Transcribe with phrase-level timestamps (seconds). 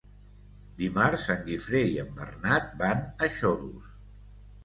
[0.79, 3.93] Dimarts en Guifré i en Bernat van a Xodos.